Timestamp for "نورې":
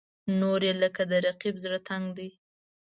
0.39-0.67